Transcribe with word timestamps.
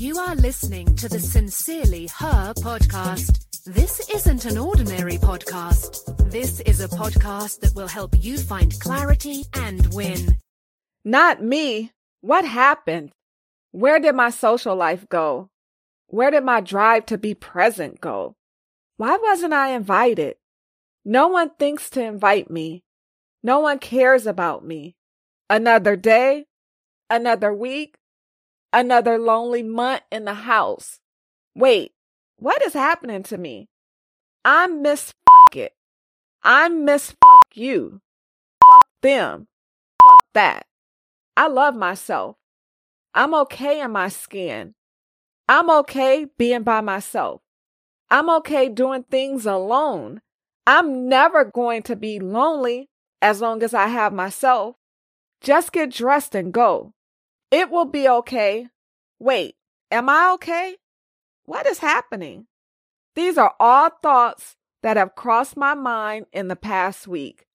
You 0.00 0.16
are 0.16 0.34
listening 0.34 0.96
to 0.96 1.10
the 1.10 1.20
Sincerely 1.20 2.06
Her 2.06 2.54
podcast. 2.54 3.64
This 3.64 4.08
isn't 4.08 4.46
an 4.46 4.56
ordinary 4.56 5.18
podcast. 5.18 6.30
This 6.30 6.60
is 6.60 6.80
a 6.80 6.88
podcast 6.88 7.60
that 7.60 7.74
will 7.74 7.86
help 7.86 8.14
you 8.18 8.38
find 8.38 8.80
clarity 8.80 9.44
and 9.52 9.92
win. 9.92 10.38
Not 11.04 11.42
me. 11.42 11.92
What 12.22 12.46
happened? 12.46 13.12
Where 13.72 14.00
did 14.00 14.14
my 14.14 14.30
social 14.30 14.74
life 14.74 15.06
go? 15.10 15.50
Where 16.06 16.30
did 16.30 16.44
my 16.44 16.62
drive 16.62 17.04
to 17.06 17.18
be 17.18 17.34
present 17.34 18.00
go? 18.00 18.36
Why 18.96 19.18
wasn't 19.18 19.52
I 19.52 19.72
invited? 19.72 20.36
No 21.04 21.28
one 21.28 21.50
thinks 21.58 21.90
to 21.90 22.02
invite 22.02 22.50
me. 22.50 22.84
No 23.42 23.60
one 23.60 23.78
cares 23.78 24.26
about 24.26 24.64
me. 24.64 24.96
Another 25.50 25.94
day, 25.94 26.46
another 27.10 27.52
week, 27.52 27.96
another 28.72 29.18
lonely 29.18 29.62
month 29.62 30.02
in 30.10 30.24
the 30.24 30.34
house. 30.34 31.00
Wait, 31.54 31.92
what 32.36 32.62
is 32.62 32.72
happening 32.72 33.22
to 33.24 33.38
me? 33.38 33.68
I'm 34.44 34.82
Miss 34.82 35.12
Fuck 35.26 35.56
It. 35.56 35.72
I'm 36.42 36.84
Miss 36.84 37.10
Fuck 37.10 37.54
You. 37.54 38.00
Fuck 38.64 38.86
them. 39.02 39.48
Fuck 40.02 40.24
that. 40.34 40.66
I 41.36 41.48
love 41.48 41.74
myself. 41.74 42.36
I'm 43.14 43.34
okay 43.34 43.80
in 43.80 43.90
my 43.90 44.08
skin. 44.08 44.74
I'm 45.48 45.68
okay 45.70 46.26
being 46.38 46.62
by 46.62 46.80
myself. 46.80 47.42
I'm 48.08 48.30
okay 48.30 48.68
doing 48.68 49.04
things 49.04 49.46
alone. 49.46 50.20
I'm 50.66 51.08
never 51.08 51.44
going 51.44 51.82
to 51.84 51.96
be 51.96 52.20
lonely 52.20 52.88
as 53.20 53.40
long 53.40 53.62
as 53.62 53.74
I 53.74 53.88
have 53.88 54.12
myself. 54.12 54.76
Just 55.40 55.72
get 55.72 55.90
dressed 55.90 56.34
and 56.34 56.52
go. 56.52 56.92
It 57.50 57.70
will 57.70 57.84
be 57.84 58.08
okay. 58.08 58.68
Wait, 59.18 59.56
am 59.90 60.08
I 60.08 60.30
okay? 60.34 60.76
What 61.44 61.66
is 61.66 61.78
happening? 61.78 62.46
These 63.14 63.36
are 63.38 63.54
all 63.58 63.90
thoughts 64.02 64.56
that 64.82 64.96
have 64.96 65.14
crossed 65.14 65.56
my 65.56 65.74
mind 65.74 66.26
in 66.32 66.48
the 66.48 66.56
past 66.56 67.08
week. 67.08 67.46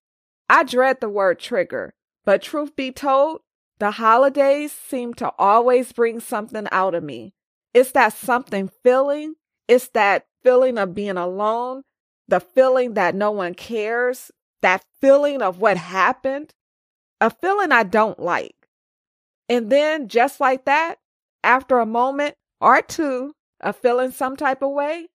I 0.49 0.63
dread 0.63 0.99
the 1.01 1.09
word 1.09 1.39
trigger, 1.39 1.95
but 2.23 2.41
truth 2.41 2.75
be 2.75 2.91
told, 2.91 3.41
the 3.79 3.91
holidays 3.91 4.71
seem 4.71 5.13
to 5.15 5.31
always 5.37 5.91
bring 5.91 6.19
something 6.19 6.67
out 6.71 6.93
of 6.93 7.03
me. 7.03 7.33
It's 7.73 7.91
that 7.91 8.13
something 8.13 8.69
feeling. 8.83 9.35
It's 9.67 9.89
that 9.89 10.27
feeling 10.43 10.77
of 10.77 10.93
being 10.93 11.17
alone, 11.17 11.83
the 12.27 12.39
feeling 12.39 12.93
that 12.93 13.15
no 13.15 13.31
one 13.31 13.53
cares, 13.53 14.31
that 14.61 14.85
feeling 15.01 15.41
of 15.41 15.59
what 15.59 15.77
happened, 15.77 16.53
a 17.19 17.29
feeling 17.29 17.71
I 17.71 17.83
don't 17.83 18.19
like. 18.19 18.64
And 19.47 19.71
then, 19.71 20.07
just 20.07 20.39
like 20.39 20.65
that, 20.65 20.95
after 21.43 21.79
a 21.79 21.85
moment 21.85 22.35
or 22.59 22.81
two 22.81 23.33
of 23.61 23.75
feeling 23.75 24.11
some 24.11 24.35
type 24.35 24.61
of 24.61 24.71
way, 24.71 25.07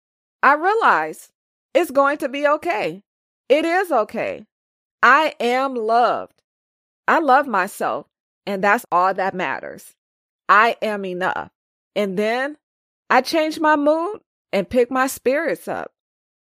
I 0.43 0.55
realize 0.55 1.33
it's 1.75 1.91
going 1.91 2.19
to 2.19 2.29
be 2.29 2.47
okay. 2.47 3.03
It 3.49 3.65
is 3.65 3.91
okay. 3.91 4.47
I 5.03 5.35
am 5.41 5.75
loved. 5.75 6.43
I 7.09 7.19
love 7.19 7.47
myself, 7.47 8.07
and 8.47 8.63
that's 8.63 8.85
all 8.93 9.13
that 9.15 9.35
matters. 9.35 9.95
I 10.49 10.77
am 10.81 11.05
enough. 11.05 11.51
And 11.97 12.17
then 12.17 12.57
I 13.09 13.23
change 13.23 13.59
my 13.59 13.77
mood 13.77 14.21
and 14.53 14.69
pick 14.69 14.91
my 14.91 15.07
spirits 15.07 15.67
up. 15.67 15.93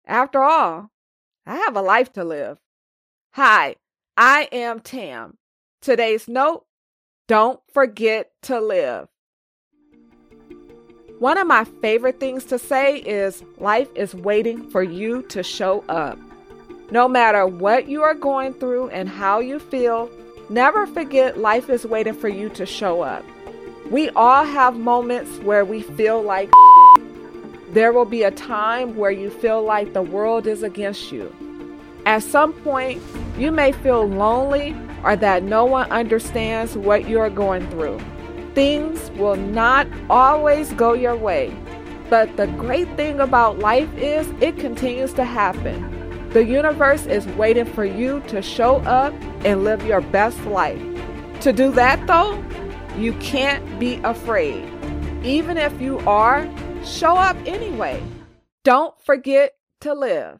After 0.06 0.42
all, 0.42 0.90
I 1.46 1.58
have 1.58 1.76
a 1.76 1.82
life 1.82 2.14
to 2.14 2.24
live. 2.24 2.60
Hi, 3.34 3.76
I 4.16 4.48
am 4.52 4.80
Tam. 4.80 5.38
Today's 5.82 6.28
note 6.28 6.66
don't 7.28 7.62
forget 7.74 8.32
to 8.44 8.60
live. 8.60 9.08
One 11.20 11.38
of 11.38 11.48
my 11.48 11.64
favorite 11.64 12.20
things 12.20 12.44
to 12.46 12.60
say 12.60 12.98
is 12.98 13.44
life 13.58 13.88
is 13.96 14.14
waiting 14.14 14.70
for 14.70 14.84
you 14.84 15.22
to 15.24 15.42
show 15.42 15.86
up. 15.88 16.20
No 16.92 17.08
matter 17.08 17.48
what 17.48 17.88
you 17.88 18.04
are 18.04 18.14
going 18.14 18.54
through 18.54 18.90
and 18.90 19.08
how 19.08 19.40
you 19.40 19.60
feel, 19.60 20.10
never 20.50 20.86
forget 20.86 21.40
life 21.40 21.70
is 21.70 21.86
waiting 21.86 22.14
for 22.14 22.28
you 22.28 22.50
to 22.50 22.66
show 22.66 23.02
up. 23.02 23.24
We 23.90 24.10
all 24.10 24.44
have 24.44 24.76
moments 24.76 25.38
where 25.40 25.64
we 25.64 25.82
feel 25.82 26.22
like 26.22 26.52
there 27.70 27.94
will 27.94 28.06
be 28.06 28.24
a 28.24 28.32
time 28.32 28.98
where 28.98 29.12
you 29.12 29.30
feel 29.30 29.64
like 29.64 29.94
the 29.94 30.02
world 30.02 30.46
is 30.46 30.62
against 30.62 31.12
you. 31.12 31.34
At 32.06 32.24
some 32.24 32.54
point, 32.54 33.02
you 33.38 33.52
may 33.52 33.72
feel 33.72 34.06
lonely 34.06 34.76
or 35.04 35.16
that 35.16 35.44
no 35.44 35.66
one 35.66 35.90
understands 35.92 36.78
what 36.78 37.08
you 37.08 37.20
are 37.20 37.30
going 37.30 37.70
through. 37.70 38.00
Things 38.54 39.10
will 39.12 39.36
not 39.36 39.88
always 40.10 40.74
go 40.74 40.94
your 40.94 41.16
way. 41.16 41.56
But 42.10 42.36
the 42.38 42.48
great 42.48 42.88
thing 42.96 43.20
about 43.20 43.60
life 43.60 43.92
is 43.98 44.28
it 44.42 44.58
continues 44.58 45.14
to 45.14 45.24
happen. 45.24 46.30
The 46.30 46.44
universe 46.44 47.06
is 47.06 47.26
waiting 47.28 47.66
for 47.66 47.86
you 47.86 48.22
to 48.28 48.42
show 48.42 48.78
up 48.82 49.14
and 49.46 49.64
live 49.64 49.86
your 49.86 50.02
best 50.02 50.40
life. 50.46 50.82
To 51.42 51.54
do 51.54 51.72
that, 51.72 52.06
though, 52.08 52.44
you 52.98 53.14
can't 53.14 53.80
be 53.80 53.96
afraid. 54.04 54.68
Even 55.24 55.58
if 55.58 55.80
you 55.82 56.00
are, 56.00 56.50
show 56.84 57.16
up 57.16 57.38
anyway. 57.46 58.02
Don't 58.64 59.00
forget 59.02 59.54
to 59.82 59.94
live. 59.94 60.40